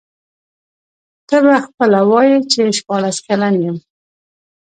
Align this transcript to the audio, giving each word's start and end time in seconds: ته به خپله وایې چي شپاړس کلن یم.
ته 1.27 1.37
به 1.45 1.55
خپله 1.65 1.99
وایې 2.09 2.37
چي 2.51 2.61
شپاړس 2.77 3.17
کلن 3.27 3.55
یم. 3.65 3.77